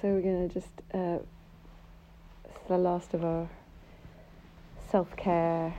[0.00, 1.18] So we're going to just, uh,
[2.44, 3.48] it's the last of our
[4.92, 5.74] self care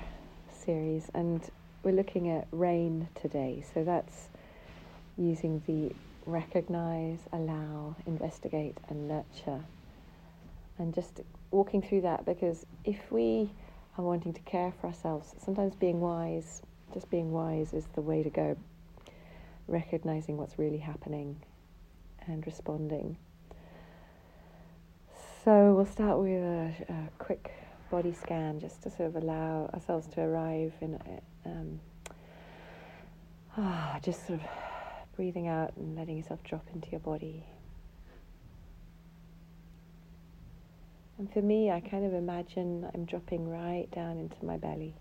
[0.49, 1.41] series, and
[1.83, 3.63] we're looking at rain today.
[3.73, 4.27] So that's
[5.17, 5.95] using the
[6.25, 9.63] recognize, allow, investigate, and nurture.
[10.79, 13.49] And just walking through that because if we
[13.97, 16.61] are wanting to care for ourselves, sometimes being wise,
[16.93, 18.57] just being wise is the way to go.
[19.69, 21.37] Recognizing what's really happening
[22.27, 23.15] and responding.
[25.79, 27.53] We'll start with a, a, quick
[27.89, 30.99] body scan just to sort of allow ourselves to arrive in
[31.45, 31.79] um,
[33.55, 34.45] ah, just sort of
[35.15, 37.45] breathing out and letting yourself drop into your body.
[41.17, 44.95] And for me, I kind of imagine I'm dropping right down into my belly.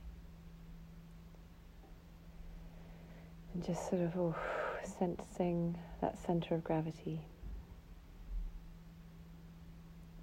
[3.53, 4.37] And just sort of oh,
[4.85, 7.21] sensing that center of gravity.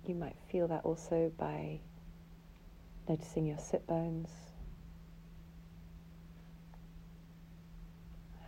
[0.05, 1.79] You might feel that also by
[3.09, 4.29] noticing your sit bones,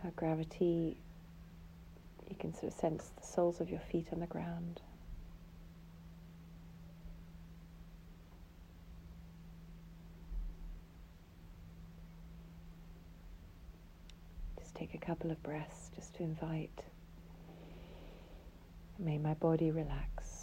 [0.02, 1.00] how gravity,
[2.28, 4.80] you can sort of sense the soles of your feet on the ground.
[14.60, 16.84] Just take a couple of breaths just to invite.
[19.00, 20.37] May my body relax.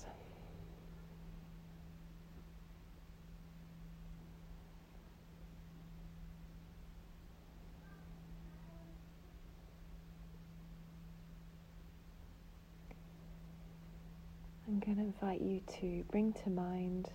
[14.76, 17.08] I'm going to invite you to bring to mind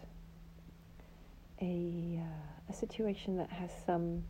[1.60, 4.24] a, uh, a situation that has some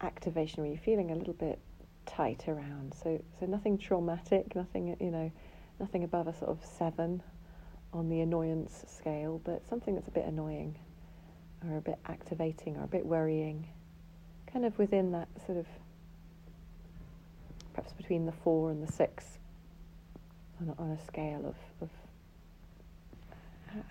[0.00, 1.58] activation where you're feeling a little bit
[2.06, 2.94] tight around.
[3.02, 5.32] So, so nothing traumatic, nothing, you know,
[5.80, 7.20] nothing above a sort of seven
[7.92, 10.78] on the annoyance scale, but something that's a bit annoying
[11.68, 13.66] or a bit activating or a bit worrying,
[14.52, 15.66] kind of within that sort of
[17.74, 19.38] perhaps between the four and the six
[20.60, 21.90] on a, on a scale of, of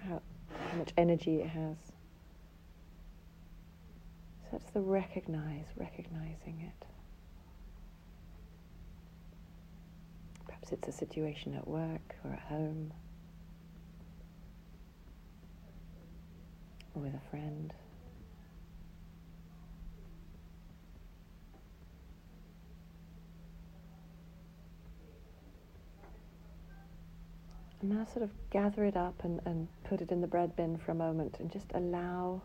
[0.07, 0.21] how,
[0.71, 1.77] how much energy it has.
[4.43, 6.85] So that's the recognize, recognizing it.
[10.45, 12.91] Perhaps it's a situation at work or at home
[16.93, 17.73] or with a friend.
[27.74, 30.77] And now sort of gather it up and, and put it in the bread bin
[30.77, 32.41] for a moment and just allow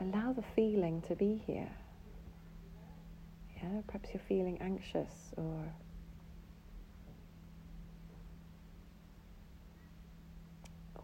[0.00, 1.70] allow the feeling to be here.
[3.56, 5.72] Yeah, perhaps you're feeling anxious or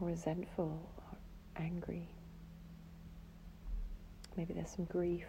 [0.00, 1.18] or resentful or
[1.56, 2.08] angry.
[4.36, 5.26] Maybe there's some grief.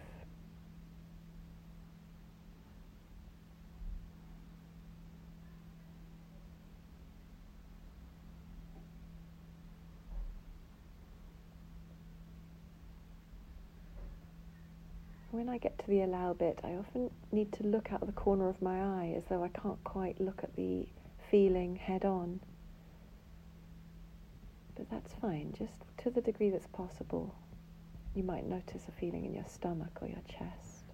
[15.30, 18.12] When I get to the allow bit, I often need to look out of the
[18.12, 20.86] corner of my eye as though I can't quite look at the
[21.30, 22.40] feeling head on.
[24.74, 27.34] But that's fine, just to the degree that's possible.
[28.14, 30.84] You might notice a feeling in your stomach or your chest.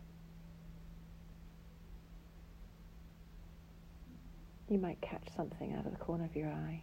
[4.68, 6.82] You might catch something out of the corner of your eye.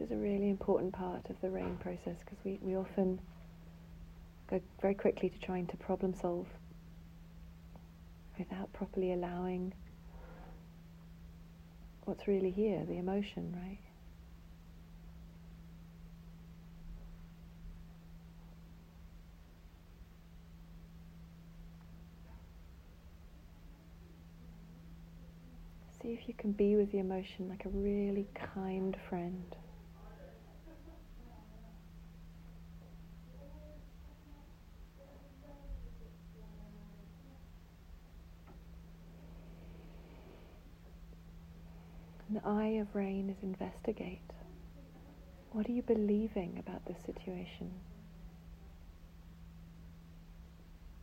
[0.00, 3.20] Is a really important part of the RAIN process because we, we often
[4.48, 6.46] go very quickly to trying to problem solve
[8.38, 9.72] without properly allowing
[12.04, 13.78] what's really here, the emotion, right?
[26.02, 29.54] See if you can be with the emotion like a really kind friend.
[42.32, 44.22] The eye of rain is investigate.
[45.50, 47.70] What are you believing about this situation?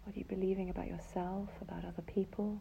[0.03, 2.59] What are you believing about yourself, about other people?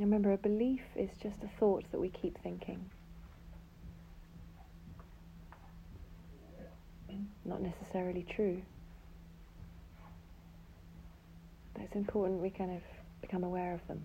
[0.00, 2.90] Remember, a belief is just a thought that we keep thinking.
[7.44, 8.62] Not necessarily true.
[11.74, 12.82] But it's important we kind of
[13.20, 14.02] become aware of them.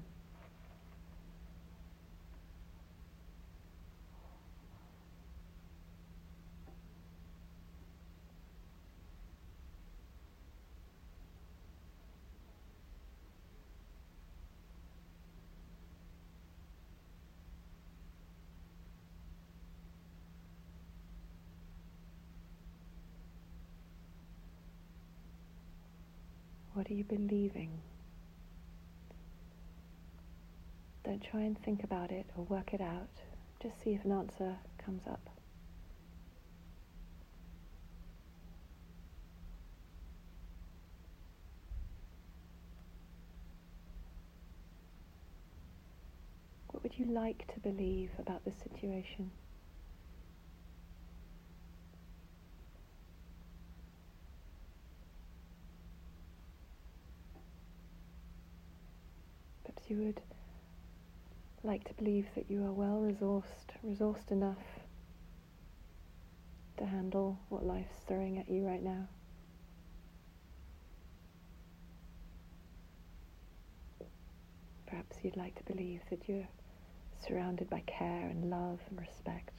[26.86, 27.82] What are you believing?
[31.04, 33.10] Don't try and think about it or work it out.
[33.60, 35.28] Just see if an answer comes up.
[46.68, 49.32] What would you like to believe about the situation?
[59.88, 60.22] You would
[61.64, 64.58] like to believe that you are well resourced, resourced enough
[66.78, 69.08] to handle what life's throwing at you right now.
[74.88, 76.48] Perhaps you'd like to believe that you're
[77.28, 79.52] surrounded by care and love and respect.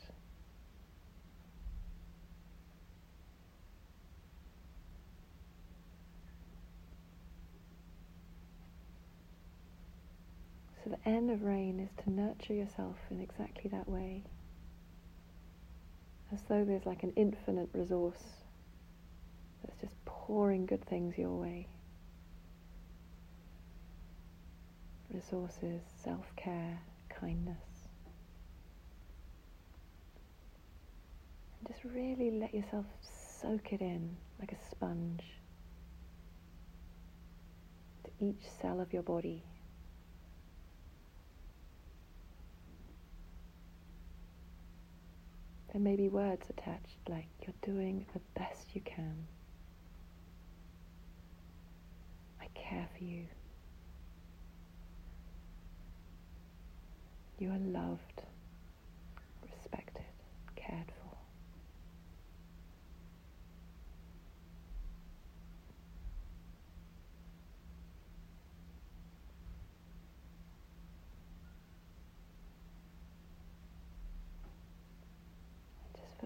[10.86, 14.22] So the end of rain is to nurture yourself in exactly that way.
[16.32, 18.22] As though there's like an infinite resource
[19.64, 21.66] that's just pouring good things your way.
[25.12, 26.78] Resources, self care,
[27.08, 27.88] kindness.
[31.58, 32.86] And just really let yourself
[33.42, 35.24] soak it in like a sponge
[38.04, 39.42] to each cell of your body.
[45.76, 49.26] There may be words attached like, you're doing the best you can.
[52.40, 53.26] I care for you.
[57.38, 58.22] You are loved,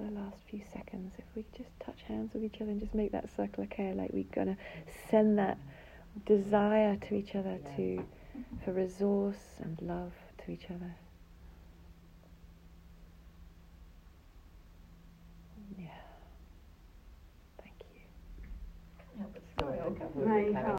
[0.01, 2.95] for the last few seconds, if we just touch hands with each other and just
[2.95, 4.57] make that circle of care, like we're gonna
[5.11, 5.59] send that
[6.27, 8.05] desire to each other to
[8.65, 10.13] for resource and love
[10.45, 10.95] to each other.
[15.79, 15.89] Yeah.
[17.63, 18.01] Thank you.